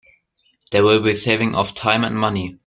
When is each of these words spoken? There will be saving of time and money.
There 0.71 0.83
will 0.83 0.99
be 1.03 1.13
saving 1.13 1.53
of 1.53 1.75
time 1.75 2.03
and 2.03 2.15
money. 2.17 2.57